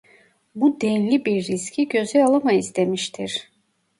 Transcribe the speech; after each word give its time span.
Bu 0.55 0.81
denli 0.81 1.25
bir 1.25 1.47
riski 1.47 1.87
göze 1.87 2.25
alamayız' 2.25 2.75
demiştir. 2.75 3.51